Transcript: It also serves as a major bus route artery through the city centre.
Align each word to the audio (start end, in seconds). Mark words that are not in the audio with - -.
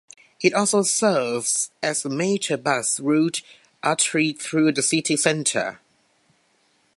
It 0.41 0.55
also 0.55 0.81
serves 0.81 1.69
as 1.83 2.03
a 2.03 2.09
major 2.09 2.57
bus 2.57 2.99
route 2.99 3.43
artery 3.83 4.33
through 4.33 4.71
the 4.71 4.81
city 4.81 5.15
centre. 5.15 5.79